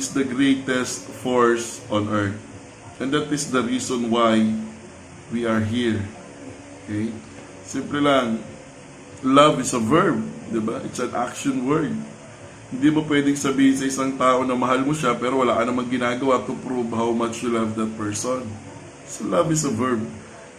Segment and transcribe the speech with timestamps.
[0.00, 2.40] is the greatest force on earth.
[2.96, 4.40] And that is the reason why
[5.28, 6.00] we are here.
[6.88, 7.12] Okay?
[7.68, 8.40] Simple lang.
[9.20, 10.80] Love is a verb, di ba?
[10.88, 11.92] It's an action word.
[12.72, 15.92] Hindi mo pwedeng sabihin sa isang tao na mahal mo siya pero wala ka namang
[15.92, 18.48] ginagawa to prove how much you love that person.
[19.04, 20.00] So love is a verb.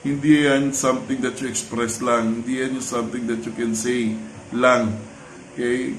[0.06, 2.46] Hindi yan something that you express lang.
[2.46, 4.14] Hindi yan yung something that you can say
[4.54, 5.02] lang.
[5.56, 5.98] Okay?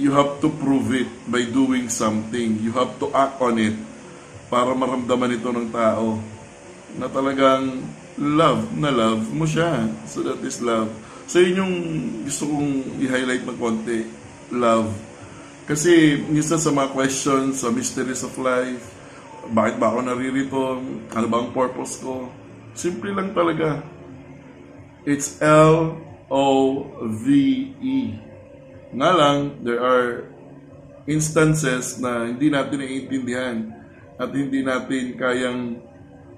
[0.00, 2.56] You have to prove it by doing something.
[2.64, 3.76] You have to act on it
[4.48, 6.16] para maramdaman ito ng tao
[6.96, 7.84] na talagang
[8.16, 9.92] love na love mo siya.
[10.08, 10.88] So that is love.
[11.28, 11.74] So yun yung
[12.24, 14.08] gusto kong i-highlight ng konti.
[14.56, 14.88] Love.
[15.68, 18.82] Kasi minsan sa mga questions, sa mysteries of life,
[19.52, 20.80] bakit ba ako naririto?
[21.12, 22.32] Ano ba ang purpose ko?
[22.74, 23.84] Simple lang talaga.
[25.04, 25.98] It's L-O-V-E.
[28.90, 30.26] Nga lang, there are
[31.06, 33.56] instances na hindi natin naiintindihan
[34.18, 35.60] at hindi natin kayang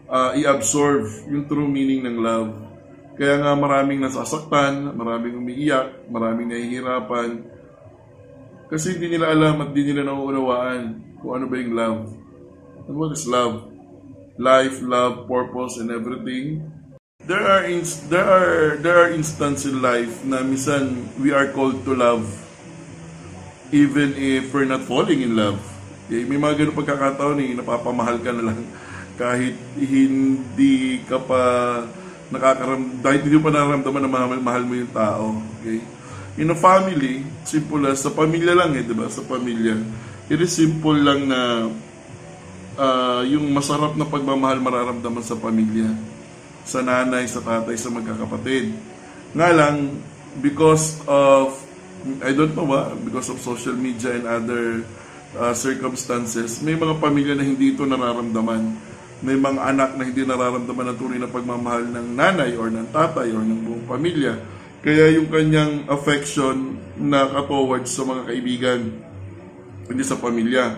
[0.09, 2.51] uh, i-absorb yung true meaning ng love.
[3.17, 7.45] Kaya nga maraming nasasaktan, maraming umiiyak, maraming nahihirapan,
[8.73, 10.81] kasi hindi nila alam at hindi nila nauunawaan
[11.21, 12.01] kung ano ba yung love.
[12.89, 13.69] And what is love?
[14.41, 16.72] Life, love, purpose, and everything.
[17.23, 21.87] There are ins- there are there are instances in life na minsan we are called
[21.87, 22.27] to love
[23.71, 25.63] even if we're not falling in love.
[26.11, 26.27] Okay?
[26.27, 28.61] May mga ganun pagkakataon eh, napapamahal ka na lang
[29.15, 31.43] kahit hindi ka pa
[32.33, 35.39] nakakaram dahil hindi mo pa nararamdaman na mahal, mahal mo yung tao.
[35.63, 35.81] Okay?
[36.39, 39.09] in a family, simple as, sa pamilya lang eh, di ba?
[39.13, 39.77] Sa pamilya.
[40.33, 41.69] It is simple lang na
[42.79, 45.93] uh, yung masarap na pagmamahal mararamdaman sa pamilya.
[46.63, 48.75] Sa nanay, sa tatay, sa magkakapatid.
[49.35, 50.03] Nga lang,
[50.39, 51.59] because of,
[52.23, 54.87] I don't know ba, because of social media and other
[55.39, 58.91] uh, circumstances, may mga pamilya na hindi ito nararamdaman.
[59.23, 63.31] May mga anak na hindi nararamdaman ang tunay na pagmamahal ng nanay or ng tatay
[63.31, 64.35] or ng buong pamilya
[64.83, 68.81] kaya yung kanyang affection na towards sa mga kaibigan,
[69.87, 70.75] hindi sa pamilya.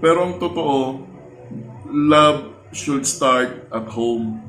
[0.00, 1.04] Pero ang totoo,
[1.92, 4.40] love should start at home.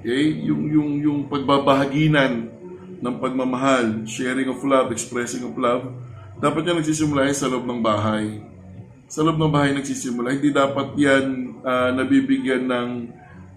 [0.00, 0.44] Okay?
[0.46, 2.50] Yung, yung, yung pagbabahaginan
[2.98, 5.86] ng pagmamahal, sharing of love, expressing of love,
[6.38, 8.42] dapat yan nagsisimula sa loob ng bahay.
[9.10, 10.38] Sa loob ng bahay nagsisimula.
[10.38, 11.24] Hindi dapat yan
[11.62, 12.88] uh, nabibigyan ng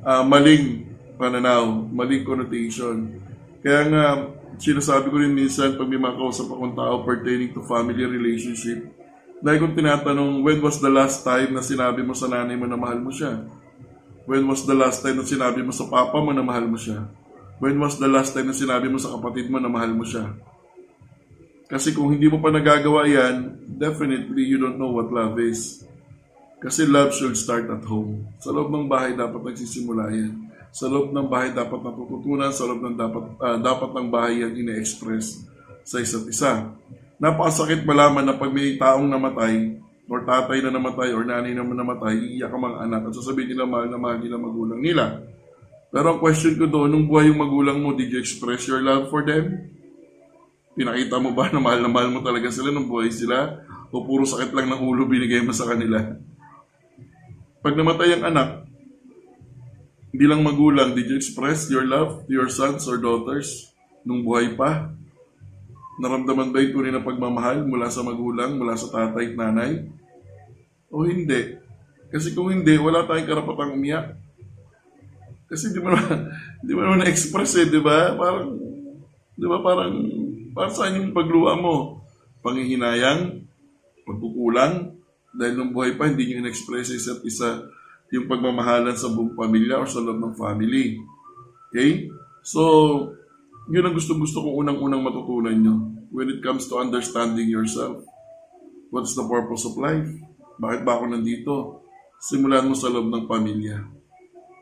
[0.06, 3.22] uh, maling pananaw, maling connotation.
[3.62, 4.06] Kaya nga,
[4.58, 8.90] sinasabi ko rin minsan pag may mga kausap akong tao pertaining to family relationship,
[9.41, 12.78] dahil kung tinatanong, when was the last time na sinabi mo sa nanay mo na
[12.78, 13.41] mahal mo siya?
[14.30, 17.09] When was the last time na sinabi mo sa papa mo na mahal mo siya?
[17.62, 20.34] When was the last time na sinabi mo sa kapatid mo na mahal mo siya?
[21.70, 25.86] Kasi kung hindi mo pa nagagawa yan, definitely you don't know what love is.
[26.62, 28.28] Kasi love should start at home.
[28.44, 32.80] Sa loob ng bahay dapat nagsisimula yan sa loob ng bahay dapat natututunan, sa loob
[32.80, 35.44] ng dapat, uh, dapat ng bahay yan ine-express
[35.84, 36.72] sa isa't isa.
[37.20, 39.81] Napakasakit malaman na pag may taong namatay,
[40.11, 43.63] or tatay na namatay, or nanay na namatay, iiyak ang mga anak at sasabihin nila
[43.63, 45.23] mahal na mahal nila magulang nila.
[45.88, 49.07] Pero ang question ko doon, nung buhay yung magulang mo, did you express your love
[49.07, 49.72] for them?
[50.75, 53.63] Pinakita mo ba na mahal na mahal mo talaga sila nung buhay sila?
[53.88, 56.03] O puro sakit lang ng ulo binigay mo sa kanila?
[57.63, 58.67] Pag namatay ang anak,
[60.11, 63.72] bilang magulang, did you express your love to your sons or daughters
[64.03, 64.91] nung buhay pa?
[66.03, 70.00] Naramdaman ba yung tunay na pagmamahal mula sa magulang, mula sa tatay at nanay?
[70.91, 71.56] O hindi?
[72.12, 74.19] Kasi kung hindi, wala tayong karapatang umiyak.
[75.47, 76.28] Kasi di mo naman,
[76.68, 78.12] di mo na-express eh, di ba?
[78.16, 78.59] Parang,
[79.35, 79.94] di ba parang,
[80.52, 81.75] para saan yung pagluwa mo?
[82.44, 83.47] Panghihinayang?
[84.03, 85.00] Pagkukulang?
[85.31, 87.72] Dahil nung buhay pa, hindi nyo in-express isa't isa
[88.12, 91.00] yung pagmamahalan sa buong pamilya or sa loob ng family.
[91.72, 92.12] Okay?
[92.44, 92.62] So,
[93.72, 95.76] yun ang gusto-gusto kong unang-unang matutunan nyo
[96.11, 98.03] when it comes to understanding yourself.
[98.91, 100.11] What's the purpose of life?
[100.61, 101.53] Bakit ba ako nandito?
[102.22, 103.81] Simulan mo sa loob ng pamilya.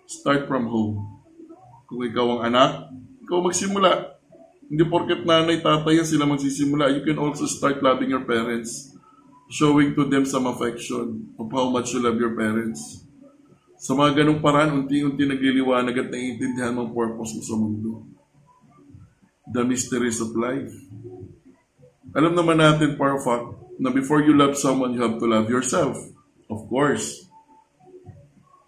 [0.07, 1.04] Start from home.
[1.92, 2.72] Kung ikaw ang anak,
[3.28, 4.16] ikaw magsimula.
[4.72, 6.96] Hindi porket nanay, tatay yan sila magsisimula.
[6.96, 8.96] You can also start loving your parents.
[9.51, 13.04] Showing to them some affection of how much you love your parents.
[13.75, 18.07] Sa mga ganong paraan, unti-unti nagliliwanag at naiintindihan mo purpose mo sa mundo.
[19.52, 20.72] The mysteries of life.
[22.16, 25.48] Alam naman natin, for a fact, na before you love someone, you have to love
[25.48, 25.96] yourself.
[26.52, 27.26] Of course.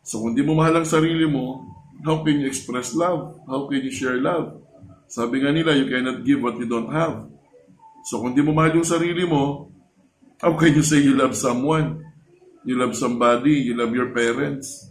[0.08, 1.68] So kung di mo mahal ang sarili mo,
[2.02, 3.38] how can you express love?
[3.46, 4.64] How can you share love?
[5.12, 7.28] Sabi nga nila, you cannot give what you don't have.
[8.08, 9.68] So kung di mo mahal yung sarili mo,
[10.40, 12.08] how can you say you love someone?
[12.64, 14.90] You love somebody, you love your parents.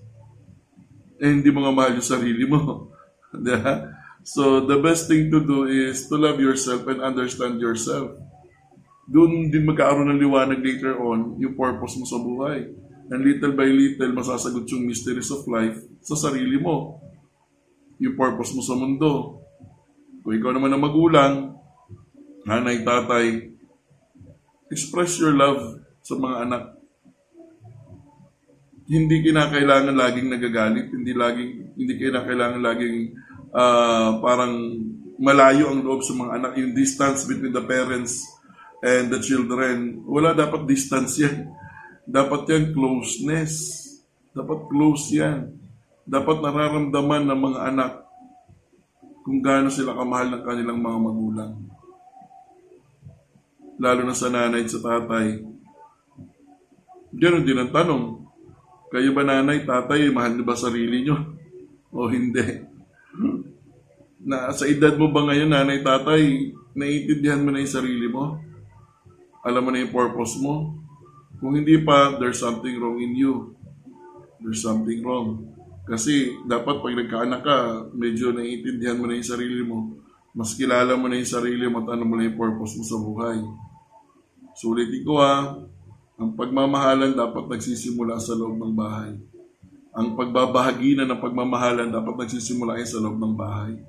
[1.17, 2.93] Eh, hindi mo nga mahal yung sarili mo.
[4.21, 8.21] So, the best thing to do is to love yourself and understand yourself.
[9.11, 12.71] Doon din magkakaroon ng liwanag later on yung purpose mo sa buhay.
[13.11, 17.03] And little by little, masasagot yung mysteries of life sa sarili mo.
[17.99, 19.43] Yung purpose mo sa mundo.
[20.23, 21.59] Kung ikaw naman ang magulang,
[22.47, 23.51] nanay, tatay,
[24.71, 26.63] express your love sa mga anak.
[28.87, 32.97] Hindi kinakailangan laging nagagalit, hindi laging hindi kinakailangan laging
[33.55, 34.55] ah, parang
[35.19, 38.40] malayo ang loob sa mga anak, yung distance between the parents
[38.81, 40.05] and the children.
[40.09, 41.53] Wala dapat distance yan.
[42.09, 43.55] Dapat yan closeness.
[44.33, 45.53] Dapat close yan.
[46.09, 47.93] Dapat nararamdaman ng mga anak
[49.21, 51.53] kung gaano sila kamahal ng kanilang mga magulang.
[53.81, 55.41] Lalo na sa nanay at sa tatay.
[57.15, 58.05] Ganon din ang tanong.
[58.91, 61.17] Kayo ba nanay, tatay, mahal niyo ba sarili niyo?
[61.95, 62.43] O hindi?
[64.21, 68.50] Na sa edad mo ba ngayon, nanay, tatay, naiintindihan mo na yung sarili mo?
[69.41, 70.77] Alam mo na yung purpose mo?
[71.41, 73.57] Kung hindi pa, there's something wrong in you.
[74.45, 75.49] There's something wrong.
[75.89, 77.59] Kasi dapat pag nagkaanak ka,
[77.97, 79.97] medyo naiintindihan mo na yung sarili mo.
[80.37, 83.01] Mas kilala mo na yung sarili mo at ano mo na yung purpose mo sa
[83.01, 83.41] buhay.
[84.55, 85.57] Sulitin ko ha,
[86.21, 89.17] ang pagmamahalan dapat nagsisimula sa loob ng bahay.
[89.97, 93.81] Ang pagbabahaginan ng pagmamahalan dapat nagsisimula ay sa loob ng bahay.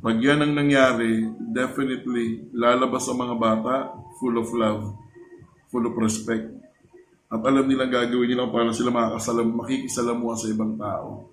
[0.00, 3.74] Pag yan ang nangyari, definitely lalabas sa mga bata
[4.16, 4.96] full of love,
[5.68, 6.48] full of respect.
[7.28, 11.28] At alam nilang gagawin nila para sila makakasalam, makikisalamuha sa ibang tao.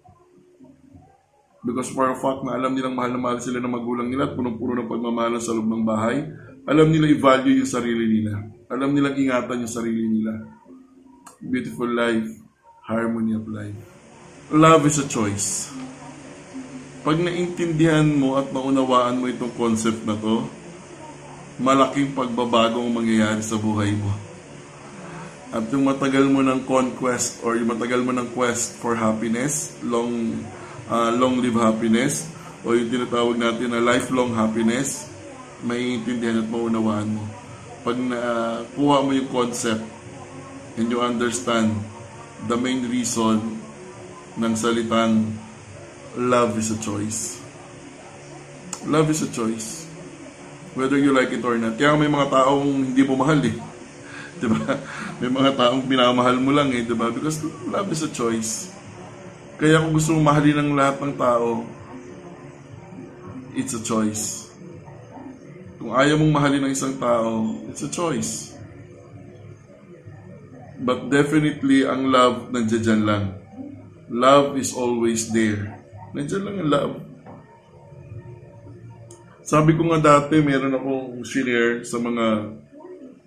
[1.63, 4.35] Because for a fact na alam nilang mahal na mahal sila ng magulang nila at
[4.35, 6.27] punong-puno ng pagmamahalan sa loob ng bahay,
[6.67, 8.51] alam nila i-value yung sarili nila.
[8.67, 10.43] Alam nilang ingatan yung sarili nila.
[11.39, 12.27] Beautiful life,
[12.83, 13.79] harmony of life.
[14.51, 15.71] Love is a choice.
[17.05, 20.47] Pag naintindihan mo at naunawaan mo itong concept na to,
[21.57, 24.13] malaking pagbabago ang mangyayari sa buhay mo.
[25.49, 30.43] At yung matagal mo ng conquest or yung matagal mo ng quest for happiness, long
[30.91, 32.27] uh, long live happiness,
[32.61, 35.07] o yung tinatawag natin na lifelong happiness,
[35.63, 37.23] maiintindihan at maunawaan mo.
[37.81, 39.85] Pag nakuha mo yung concept
[40.75, 41.73] and you understand
[42.45, 43.57] the main reason
[44.37, 45.33] ng salitang
[46.17, 47.37] love is a choice.
[48.89, 49.85] Love is a choice.
[50.73, 51.77] Whether you like it or not.
[51.77, 53.53] Kaya may mga taong hindi mo mahal eh.
[54.41, 54.65] Diba?
[55.21, 56.81] May mga taong pinamahal mo lang eh.
[56.81, 57.13] Diba?
[57.13, 58.73] Because love is a choice.
[59.61, 61.65] Kaya kung gusto mo mahalin ng lahat ng tao,
[63.53, 64.53] it's a choice.
[65.77, 68.57] Kung ayaw mong mahalin ng isang tao, it's a choice.
[70.77, 73.37] But definitely, ang love nandiyan lang.
[74.13, 75.77] Love is always there.
[76.17, 76.93] Nandiyan lang ang love.
[79.45, 82.57] Sabi ko nga dati, meron akong share sa mga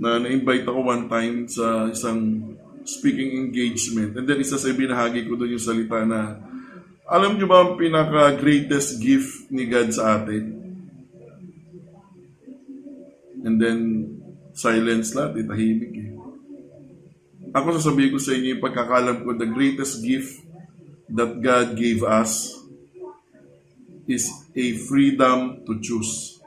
[0.01, 2.43] na na-invite ako one time sa isang
[2.83, 4.17] speaking engagement.
[4.19, 6.41] And then isa sa binahagi ko doon yung salita na
[7.11, 10.61] alam nyo ba ang pinaka-greatest gift ni God sa atin?
[13.41, 13.79] And then,
[14.53, 16.11] silence lahat, tahimik eh.
[17.51, 20.39] Ako sasabihin ko sa inyo yung pagkakalam ko, the greatest gift
[21.11, 22.60] that God gave us
[24.11, 24.27] is
[24.59, 26.43] a freedom to choose.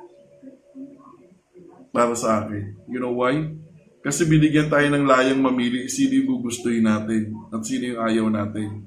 [1.96, 2.76] Para sa akin.
[2.92, 3.56] You know why?
[4.04, 8.84] Kasi binigyan tayo ng layang mamili sino yung gugustuhin natin at sino yung ayaw natin.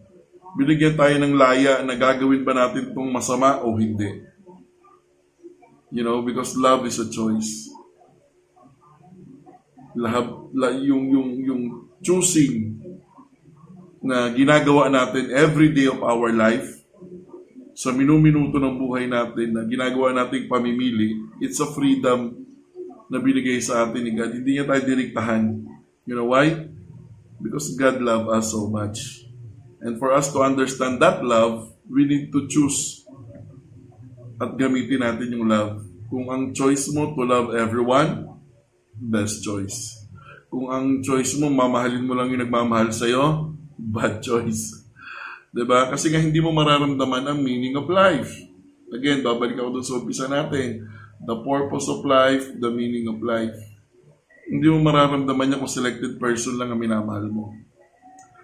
[0.60, 4.24] Binigyan tayo ng laya na gagawin ba natin itong masama o hindi.
[5.88, 7.72] You know, because love is a choice.
[9.96, 11.62] Lahab, la, yung, yung, yung
[12.04, 12.76] choosing
[14.04, 16.75] na ginagawa natin every day of our life,
[17.76, 21.12] sa minuminuto ng buhay natin na ginagawa nating pamimili,
[21.44, 22.32] it's a freedom
[23.12, 24.32] na binigay sa atin ni God.
[24.32, 25.44] Hindi niya tayo direktahan.
[26.08, 26.72] You know why?
[27.36, 29.28] Because God loved us so much.
[29.84, 33.04] And for us to understand that love, we need to choose
[34.40, 35.84] at gamitin natin yung love.
[36.08, 38.40] Kung ang choice mo to love everyone,
[38.96, 40.08] best choice.
[40.48, 44.85] Kung ang choice mo, mamahalin mo lang yung nagmamahal sa'yo, bad choice.
[45.56, 45.88] 'Di ba?
[45.88, 48.28] Kasi nga hindi mo mararamdaman ang meaning of life.
[48.92, 50.84] Again, babalik ako dun sa umpisa natin
[51.24, 53.56] the purpose of life, the meaning of life.
[54.46, 57.56] Hindi mo mararamdaman niya kung selected person lang ang minamahal mo.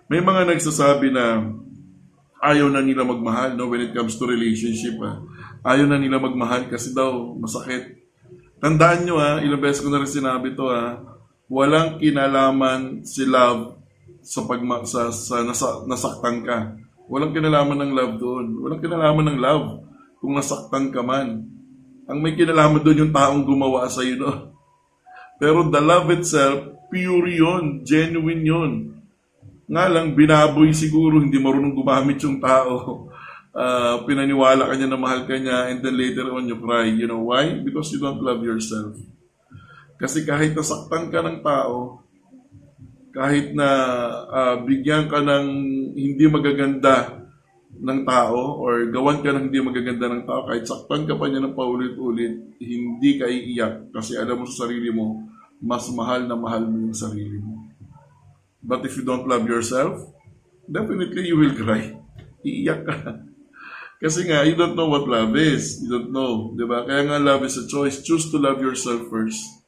[0.08, 1.52] May mga nagsasabi na
[2.42, 4.98] ayaw na nila magmahal no, when it comes to relationship.
[4.98, 5.22] Ah.
[5.62, 8.02] Ayaw na nila magmahal kasi daw masakit.
[8.58, 10.92] Tandaan nyo ha, ah, ilang beses ko na rin sinabi to ha, ah,
[11.46, 13.78] walang kinalaman si love
[14.24, 16.81] sa pagma sa, sa nasa, nasaktan ka.
[17.10, 18.46] Walang kinalaman ng love doon.
[18.62, 19.66] Walang kinalaman ng love
[20.22, 21.46] kung nasaktan ka man.
[22.06, 24.22] Ang may kinalaman doon yung taong gumawa sa iyo.
[24.22, 24.32] No?
[25.42, 28.72] Pero the love itself, pure yun, genuine yun.
[29.66, 33.08] Nga lang, binaboy siguro, hindi marunong gumamit yung tao.
[33.50, 36.86] Uh, pinaniwala ka niya na mahal ka niya and then later on you cry.
[36.86, 37.58] You know why?
[37.58, 38.94] Because you don't love yourself.
[39.98, 42.02] Kasi kahit nasaktan ka ng tao,
[43.12, 43.68] kahit na
[44.26, 45.46] uh, bigyan ka ng
[45.92, 47.22] hindi magaganda
[47.72, 51.44] ng tao or gawan ka ng hindi magaganda ng tao, kahit saktan ka pa niya
[51.44, 55.28] ng paulit-ulit, hindi ka iiyak kasi alam mo sa sarili mo,
[55.60, 57.68] mas mahal na mahal mo yung sarili mo.
[58.64, 60.08] But if you don't love yourself,
[60.64, 61.98] definitely you will cry.
[62.46, 62.96] Iiyak ka.
[64.02, 65.78] Kasi nga, you don't know what love is.
[65.82, 66.54] You don't know.
[66.58, 66.82] Di ba?
[66.82, 68.02] Kaya nga love is a choice.
[68.02, 69.61] Choose to love yourself first.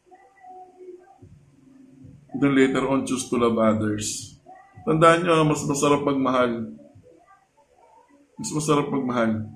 [2.34, 4.34] Then later on, choose to love others.
[4.82, 6.74] Tandaan nyo, mas masarap magmahal.
[8.34, 9.46] Mas masarap magmahal.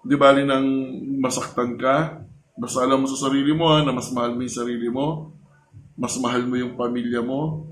[0.00, 0.66] Di bali nang
[1.20, 2.24] masaktan ka,
[2.56, 5.36] basta alam mo sa sarili mo ha, na mas mahal mo yung sarili mo,
[6.00, 7.68] mas mahal mo yung pamilya mo,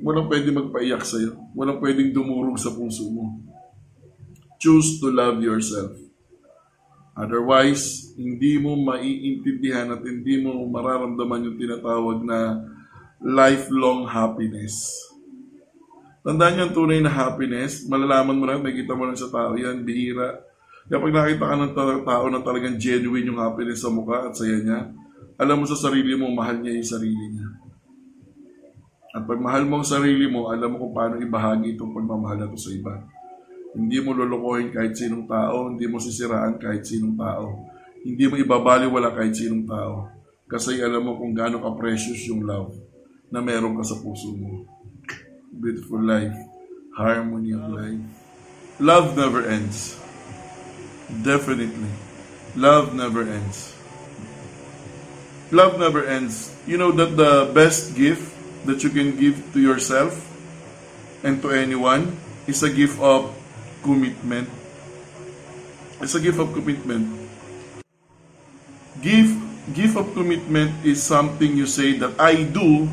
[0.00, 1.36] walang pwede magpaiyak sa'yo.
[1.52, 3.42] Walang pwedeng dumurog sa puso mo.
[4.62, 6.09] Choose to love yourself.
[7.20, 12.64] Otherwise, hindi mo maiintindihan at hindi mo mararamdaman yung tinatawag na
[13.20, 14.88] lifelong happiness.
[16.24, 19.84] Tandaan niyo ang tunay na happiness, malalaman mo lang, makikita mo lang sa tao yan,
[19.84, 20.40] bihira.
[20.88, 21.74] Kapag nakita ka ng
[22.08, 24.80] tao na talagang genuine yung happiness sa mukha at saya niya,
[25.36, 27.48] alam mo sa sarili mo, mahal niya yung sarili niya.
[29.12, 32.48] At pag mahal mo ang sarili mo, alam mo kung paano ibahagi itong pagmamahal na
[32.48, 32.94] ito sa iba.
[33.70, 37.70] Hindi mo lulukohin kahit sinong tao, hindi mo sisiraan kahit sinong tao.
[38.02, 40.10] Hindi mo ibabaliwala kahit sinong tao.
[40.50, 42.74] Kasi alam mo kung gaano ka-precious yung love
[43.30, 44.66] na meron ka sa puso mo.
[45.54, 46.34] Beautiful life.
[46.98, 48.02] Harmony of life.
[48.82, 49.94] Love never ends.
[51.22, 51.94] Definitely.
[52.58, 53.78] Love never ends.
[55.54, 56.50] Love never ends.
[56.66, 58.34] You know that the best gift
[58.66, 60.18] that you can give to yourself
[61.22, 62.18] and to anyone
[62.50, 63.30] is a gift of
[63.82, 64.48] commitment.
[66.00, 67.04] It's a gift of commitment.
[69.04, 69.36] Gift,
[69.72, 72.88] gift of commitment is something you say that I do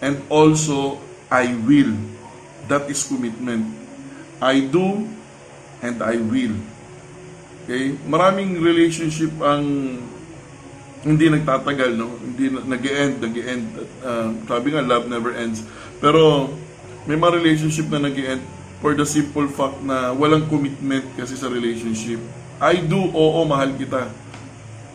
[0.00, 1.00] and also
[1.32, 1.96] I will.
[2.68, 3.68] That is commitment.
[4.40, 5.08] I do
[5.80, 6.56] and I will.
[7.64, 7.96] Okay?
[8.04, 9.96] Maraming relationship ang
[11.02, 12.14] hindi nagtatagal, no?
[12.14, 13.66] Hindi nag-end, nag-end.
[14.02, 15.66] Uh, sabi nga, love never ends.
[15.98, 16.52] Pero
[17.08, 22.18] may mga relationship na nag-end for the simple fact na walang commitment kasi sa relationship.
[22.58, 24.10] I do, oo, mahal kita.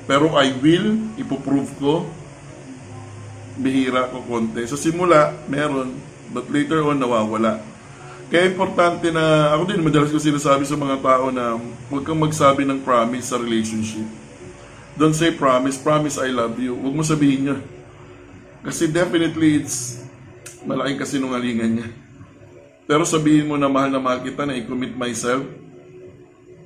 [0.04, 2.04] Pero I will, ipoprove ko,
[3.56, 4.68] bihira ko konti.
[4.68, 5.96] Sa simula, meron,
[6.36, 7.64] but later on, nawawala.
[8.28, 11.56] Kaya importante na, ako din, madalas ko sinasabi sa mga tao na
[11.88, 14.04] huwag kang magsabi ng promise sa relationship.
[15.00, 16.76] Don't say promise, promise I love you.
[16.76, 17.58] Huwag mo sabihin niya.
[18.68, 20.04] Kasi definitely it's
[20.68, 21.90] malaking kasinungalingan niya.
[22.88, 25.44] Pero sabihin mo na mahal na mahal kita, na i-commit myself,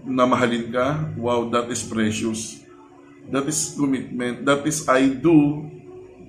[0.05, 2.61] na mahalin ka, wow, that is precious.
[3.33, 4.45] That is commitment.
[4.45, 5.65] That is I do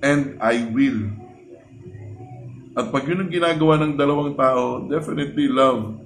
[0.01, 1.13] and I will.
[2.73, 6.01] At pag yun ang ginagawa ng dalawang tao, definitely love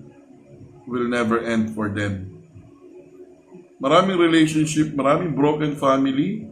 [0.83, 2.43] will never end for them.
[3.79, 6.43] Maraming relationship, maraming broken family,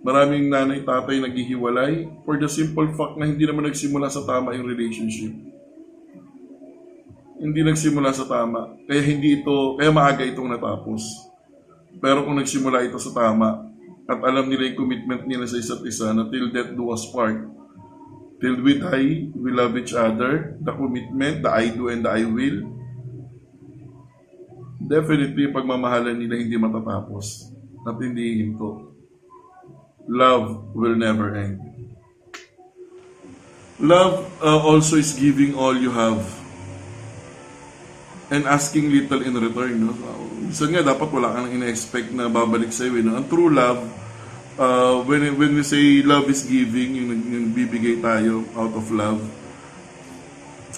[0.00, 4.64] maraming nanay, tatay naghihiwalay for the simple fact na hindi naman nagsimula sa tama yung
[4.64, 5.49] relationship
[7.40, 8.76] hindi nagsimula sa tama.
[8.84, 11.00] Kaya hindi ito, kaya maaga itong natapos.
[11.96, 13.64] Pero kung nagsimula ito sa tama,
[14.04, 17.48] at alam nila yung commitment nila sa isa't isa na till death do us part.
[18.40, 20.56] Till we die, we love each other.
[20.60, 22.76] The commitment, the I do and the I will.
[24.80, 27.52] Definitely, pagmamahalan nila hindi matatapos.
[27.84, 28.96] At hindi hinto.
[30.08, 31.60] Love will never end.
[33.80, 36.39] Love uh, also is giving all you have
[38.30, 39.74] and asking little in return.
[39.82, 39.92] No?
[40.38, 42.96] Minsan nga, dapat wala kang ina-expect na babalik sa'yo.
[42.96, 43.18] Eh, no?
[43.18, 43.82] Ang true love,
[44.56, 49.20] uh, when, when we say love is giving, yung, yung bibigay tayo out of love,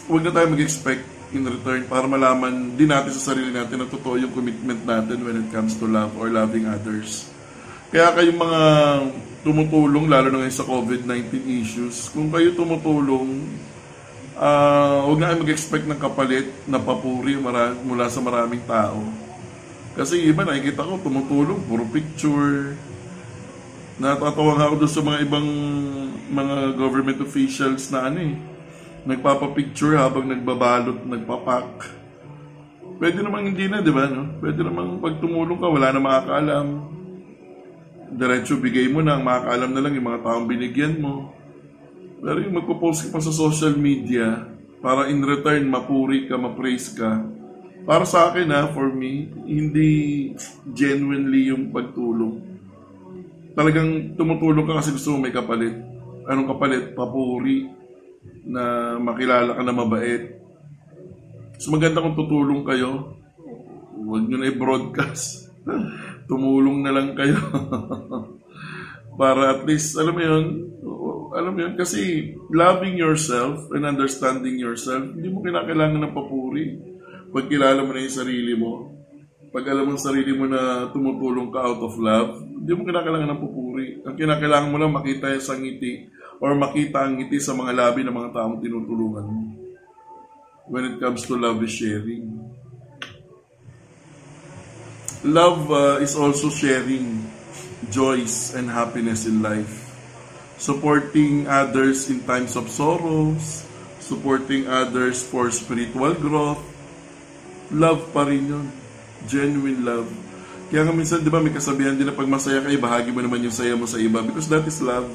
[0.09, 4.21] huwag na tayo mag-expect in return para malaman din natin sa sarili natin na totoo
[4.21, 7.33] yung commitment natin when it comes to love or loving others.
[7.93, 8.61] Kaya kayong mga
[9.45, 13.45] tumutulong, lalo na ngayon sa COVID-19 issues, kung kayo tumutulong,
[14.37, 19.01] uh, huwag na mag-expect ng kapalit na papuri mara- mula sa maraming tao.
[19.93, 22.77] Kasi iba nakikita ko tumutulong, puro picture,
[24.03, 25.49] Natatawa nga ako doon sa mga ibang
[26.33, 28.35] mga government officials na ano eh,
[29.05, 31.87] nagpapapicture habang nagbabalot, nagpapak.
[32.97, 34.11] Pwede namang hindi na, di ba?
[34.11, 34.43] No?
[34.43, 36.67] Pwede namang pag tumulong ka, wala na makakaalam.
[38.11, 41.31] Diretso bigay mo na, makakaalam na lang yung mga taong binigyan mo.
[42.23, 44.47] Pero yung magpo-post ka pa sa social media,
[44.79, 47.27] para in return mapuri ka, mapraise ka,
[47.83, 50.31] para sa akin ha, for me, hindi
[50.71, 52.39] genuinely yung pagtulong.
[53.59, 55.75] Talagang tumutulong ka kasi gusto mo may kapalit.
[56.31, 56.95] Anong kapalit?
[56.95, 57.67] Papuri
[58.47, 60.39] na makilala ka na mabait.
[61.59, 63.19] So maganda kung tutulong kayo.
[63.99, 65.51] Huwag nyo na i-broadcast.
[66.31, 67.39] Tumulong na lang kayo.
[69.21, 70.45] Para at least, alam mo yun,
[71.33, 76.77] alam mo yun, kasi loving yourself and understanding yourself, hindi mo kinakailangan ng papuri.
[77.33, 78.93] Pag kilala mo na yung sarili mo,
[79.53, 83.43] pag alam mo sarili mo na tumutulong ka out of love, hindi mo kinakailangan ng
[83.43, 83.89] papuri.
[84.05, 86.09] Ang kinakailangan mo lang makita sa ngiti
[86.41, 89.43] or makita ang ngiti sa mga labi ng mga taong tinutulungan mo.
[90.73, 92.33] When it comes to love is sharing.
[95.23, 97.29] Love uh, is also sharing
[97.93, 99.82] joys and happiness in life.
[100.63, 103.67] Supporting others in times of sorrows,
[103.99, 106.63] supporting others for spiritual growth.
[107.75, 108.67] Love pa rin yun.
[109.27, 110.07] Genuine love.
[110.71, 113.43] Kaya nga minsan, di ba, may kasabihan din na pag masaya ka, bahagi mo naman
[113.43, 115.11] yung saya mo sa iba because that is love.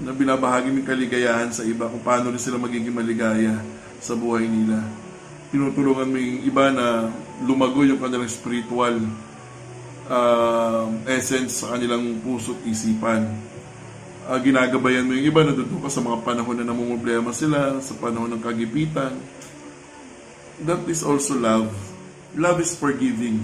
[0.00, 3.60] Na binabahagi mo kaligayahan sa iba kung paano rin sila magiging maligaya
[4.00, 4.80] sa buhay nila.
[5.52, 7.12] Tinutulungan mo yung iba na
[7.44, 8.96] lumago yung kanilang spiritual
[10.08, 13.28] uh, essence sa kanilang puso't isipan.
[14.28, 17.96] Uh, ginagabayan mo yung iba na doon ka sa mga panahon na namumblema sila, sa
[17.96, 19.16] panahon ng kagipitan.
[20.68, 21.72] That is also love.
[22.36, 23.40] Love is forgiving.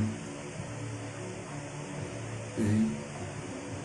[2.53, 2.85] Okay?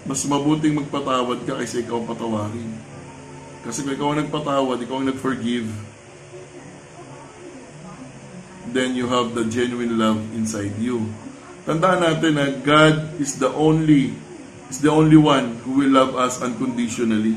[0.03, 2.67] Mas mabuting magpatawad ka kaysa ikaw patawarin.
[3.63, 5.71] Kasi kung ikaw ang nagpatawad, ikaw ang nag-forgive,
[8.75, 11.07] then you have the genuine love inside you.
[11.63, 14.17] Tandaan natin na God is the only
[14.69, 17.35] is the only one who will love us unconditionally.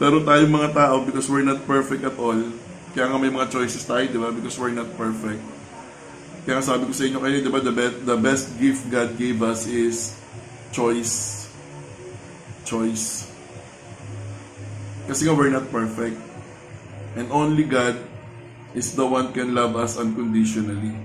[0.00, 2.40] Pero tayo mga tao, because we're not perfect at all,
[2.96, 4.32] kaya nga may mga choices tayo, di ba?
[4.32, 5.40] Because we're not perfect.
[6.42, 9.14] Kaya nga sabi ko sa inyo kayo, di ba, the best, the best gift God
[9.14, 10.16] gave us is
[10.74, 11.46] choice.
[12.66, 13.28] Choice.
[15.06, 16.18] Kasi nga we're not perfect.
[17.14, 18.00] And only God
[18.72, 20.96] is the one can love us unconditionally.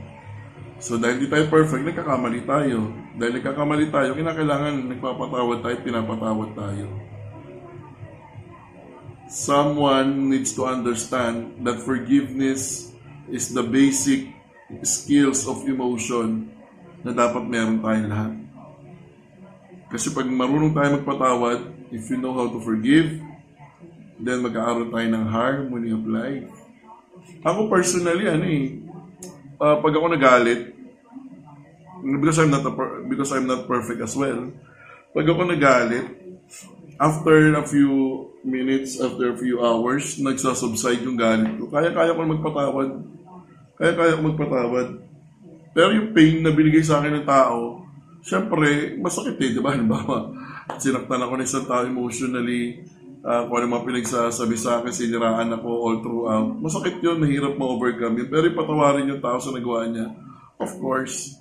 [0.79, 2.95] So dahil di tayo perfect, nagkakamali tayo.
[3.17, 6.85] Dahil nagkakamali tayo, kinakailangan nagpapatawad tayo, pinapatawad tayo.
[9.25, 12.93] Someone needs to understand that forgiveness
[13.25, 14.29] is the basic
[14.85, 16.53] skills of emotion
[17.01, 18.33] na dapat meron tayong lahat.
[19.89, 23.17] Kasi pag marunong tayo magpatawad, if you know how to forgive,
[24.21, 26.53] then mag-aaroon tayo ng harmony of life.
[27.41, 28.77] Ako personally, ano eh,
[29.57, 30.76] uh, pag ako nagalit,
[32.03, 34.51] because I'm not a per- because I'm not perfect as well.
[35.15, 36.05] Pag ako nagalit,
[36.97, 41.69] after a few minutes, after a few hours, nagsasubside yung galit ko.
[41.69, 42.89] Kaya-kaya ko magpatawad.
[43.77, 44.87] Kaya-kaya ko magpatawad.
[45.77, 47.85] Pero yung pain na binigay sa akin ng tao,
[48.25, 49.71] syempre, masakit eh, di ba?
[49.77, 50.33] Halimbawa,
[50.81, 52.81] sinaktan ako ng isang tao emotionally,
[53.21, 56.49] uh, kung ano mga pinagsasabi sa akin, siniraan ako all throughout.
[56.57, 58.27] Masakit yun, mahirap ma-overcome yun.
[58.31, 60.07] Pero ipatawarin yung tao sa nagawa niya.
[60.57, 61.37] Of course,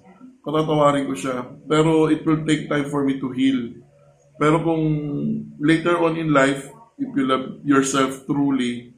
[0.46, 1.42] patatawarin ko siya.
[1.66, 3.74] Pero it will take time for me to heal.
[4.38, 4.84] Pero kung
[5.58, 6.70] later on in life,
[7.02, 8.94] if you love yourself truly,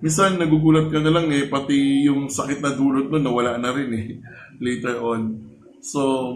[0.00, 3.90] minsan nagugulat ka na lang eh, pati yung sakit na dulot nun, nawala na rin
[3.92, 4.08] eh,
[4.64, 5.36] later on.
[5.84, 6.32] So,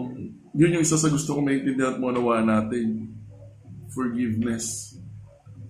[0.53, 3.09] yun yung isa sa gusto kong maintindihan at manawa natin.
[3.89, 4.93] Forgiveness.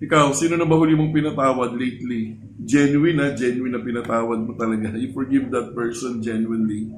[0.04, 2.36] Ikaw, sino na ba huli mong pinatawad lately?
[2.60, 4.92] Genuine na, genuine na pinatawad mo talaga.
[5.00, 6.92] You forgive that person genuinely.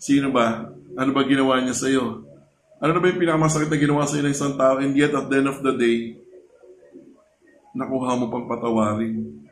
[0.00, 0.72] Sino ba?
[1.00, 2.28] Ano ba ginawa niya sa'yo?
[2.76, 5.36] Ano na ba yung pinakamasakit na ginawa sa'yo ng isang tao and yet at the
[5.40, 6.20] end of the day,
[7.72, 9.48] nakuha mo pang patawarin.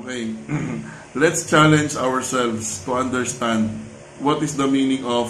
[0.00, 0.32] Okay.
[1.20, 3.68] Let's challenge ourselves to understand
[4.24, 5.28] what is the meaning of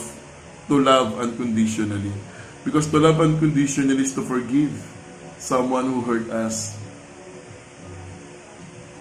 [0.71, 2.15] to love unconditionally.
[2.63, 4.71] Because to love unconditionally is to forgive
[5.43, 6.79] someone who hurt us.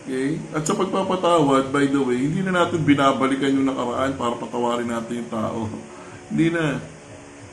[0.05, 0.41] Okay?
[0.53, 5.21] At sa pagpapatawad, by the way, hindi na natin binabalikan yung nakaraan para patawarin natin
[5.21, 5.61] yung tao.
[6.29, 6.81] Hindi na.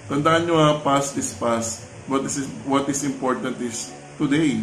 [0.08, 1.85] Tandaan nyo ha, past is past.
[2.08, 4.61] What is, what is important is today.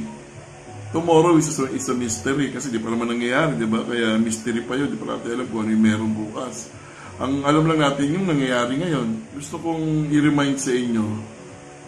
[0.89, 3.85] Tomorrow is a, is a mystery kasi di pa naman nangyayari, di ba?
[3.85, 6.73] Kaya mystery pa yun, di pa natin alam kung ano yung meron bukas.
[7.21, 9.37] Ang alam lang natin yung nangyayari ngayon.
[9.37, 11.05] Gusto kong i-remind sa inyo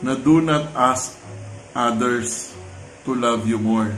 [0.05, 1.17] na do not ask
[1.73, 2.51] others
[3.07, 3.89] to love you more,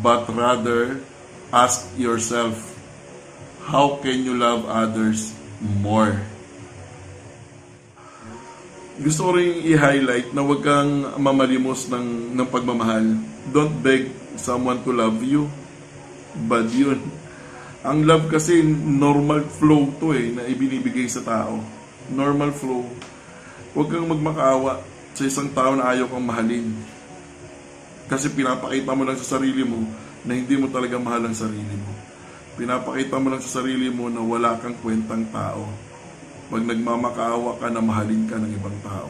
[0.00, 1.02] but rather
[1.52, 2.56] ask yourself,
[3.68, 6.16] how can you love others more?
[9.00, 13.16] Gusto ko rin i-highlight na huwag kang mamalimos ng, ng pagmamahal.
[13.48, 15.48] Don't beg someone to love you.
[16.36, 17.00] Bad yun.
[17.80, 21.64] Ang love kasi normal flow to eh, na ibinibigay sa tao.
[22.12, 22.84] Normal flow.
[23.72, 24.84] Huwag kang magmakaawa
[25.16, 26.68] sa isang tao na ayaw kang mahalin.
[28.04, 29.80] Kasi pinapakita mo lang sa sarili mo
[30.28, 32.09] na hindi mo talaga mahal ang sarili mo.
[32.60, 35.64] Pinapakita mo lang sa sarili mo na wala kang kwentang tao.
[36.52, 39.08] Pag nagmamakaawa ka na mahalin ka ng ibang tao.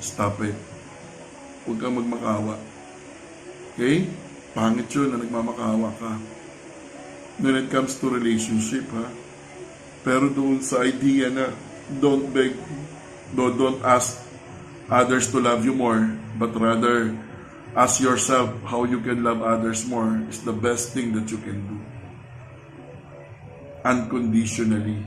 [0.00, 0.56] Stop it.
[1.68, 2.56] Huwag kang magmakaawa.
[3.76, 4.08] Okay?
[4.56, 6.16] Pangit yun na nagmamakaawa ka.
[7.36, 9.12] When it comes to relationship, ha?
[10.00, 11.52] Pero doon sa idea na
[12.00, 12.56] don't beg,
[13.36, 14.24] do, don't ask
[14.88, 17.12] others to love you more, but rather
[17.76, 21.60] ask yourself how you can love others more is the best thing that you can
[21.68, 21.97] do.
[23.88, 25.00] Unconditionally.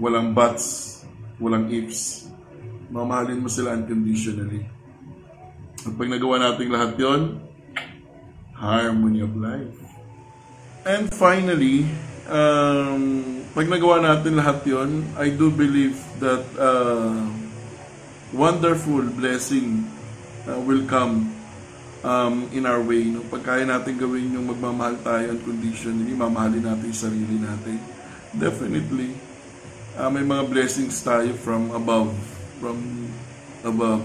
[0.00, 1.04] Walang buts,
[1.36, 2.32] walang ifs.
[2.88, 4.64] Mamahalin mo sila unconditionally.
[5.84, 7.36] At pag nagawa natin lahat yon,
[8.56, 9.76] harmony of life.
[10.88, 11.84] And finally,
[12.32, 17.28] um, pag nagawa natin lahat yon, I do believe that uh,
[18.32, 19.84] wonderful blessing
[20.48, 21.39] uh, will come
[22.04, 23.08] um, in our way.
[23.08, 23.24] No?
[23.28, 27.78] Pag kaya natin gawin yung magmamahal tayo unconditionally, mamahalin natin yung sarili natin.
[28.30, 29.10] Definitely,
[29.98, 32.12] uh, may mga blessings tayo from above.
[32.62, 32.78] From
[33.66, 34.04] above.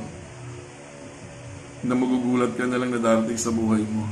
[1.85, 4.09] Na magugulat ka na lang na darating sa buhay mo.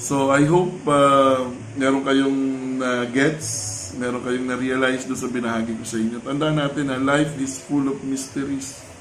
[0.00, 2.40] So, I hope uh, meron kayong
[2.80, 6.18] uh, gets, meron kayong na-realize doon sa binahagi ko sa inyo.
[6.24, 8.91] Tandaan natin na life is full of mysteries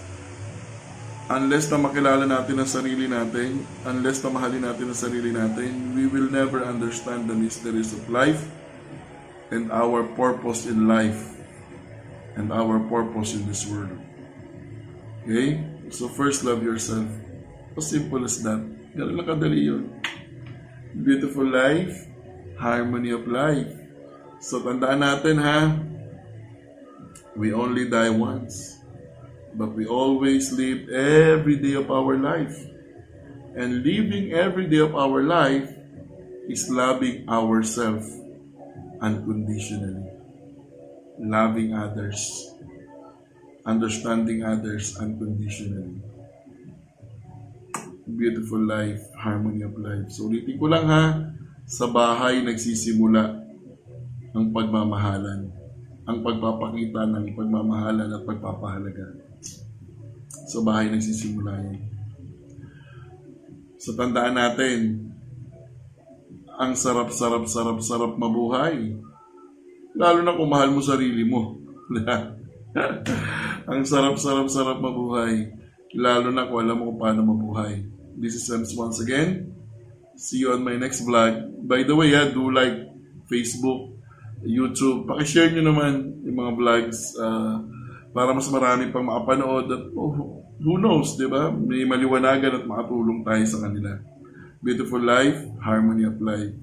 [1.38, 6.10] unless na makilala natin ang sarili natin, unless na mahalin natin ang sarili natin, we
[6.10, 8.42] will never understand the mysteries of life
[9.52, 11.20] and our purpose in life
[12.36, 13.96] and our purpose in this world.
[15.24, 15.62] Okay?
[15.92, 17.08] So first, love yourself.
[17.78, 18.60] As simple as that.
[18.96, 19.84] Ganun lang kadali yun.
[20.92, 21.96] Beautiful life,
[22.60, 23.72] harmony of life.
[24.44, 25.60] So tandaan natin ha,
[27.38, 28.81] we only die once.
[29.54, 32.56] But we always live every day of our life.
[33.56, 35.68] And living every day of our life
[36.48, 38.08] is loving ourselves
[39.04, 40.08] unconditionally.
[41.20, 42.52] Loving others.
[43.68, 46.00] Understanding others unconditionally.
[48.08, 50.10] Beautiful life, harmony of life.
[50.10, 51.04] So ulitin ko lang ha,
[51.68, 53.40] sa bahay nagsisimula
[54.32, 55.52] ang pagmamahalan,
[56.12, 59.08] ang pagpapakita ng pagmamahalan at pagpapahalaga.
[60.52, 61.80] Sa bahay nagsisimula yan.
[63.80, 65.10] So tandaan natin,
[66.60, 68.94] ang sarap-sarap-sarap-sarap mabuhay.
[69.98, 71.58] Lalo na kung mahal mo sarili mo.
[73.72, 75.50] ang sarap-sarap-sarap mabuhay.
[75.98, 77.82] Lalo na kung alam mo kung paano mabuhay.
[78.20, 79.56] This is Ems once again.
[80.14, 81.50] See you on my next vlog.
[81.66, 82.92] By the way, yeah, do like
[83.26, 83.91] Facebook,
[84.46, 85.10] YouTube.
[85.10, 87.00] Pakishare nyo naman yung mga vlogs.
[87.18, 87.62] Uh,
[88.12, 91.50] para mas marami pang makapanood at oh, who knows, di ba?
[91.50, 93.98] May maliwanagan at makatulong tayo sa kanila.
[94.62, 96.54] Beautiful life, harmony of life.